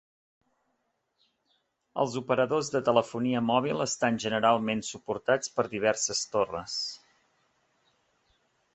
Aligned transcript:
Els 2.03 2.15
operadors 2.21 2.73
de 2.77 2.81
telefonia 2.89 3.43
mòbil 3.51 3.85
estan 3.87 4.19
generalment 4.25 4.83
suportats 4.91 5.55
per 5.59 5.69
diverses 5.77 6.27
torres. 6.37 6.83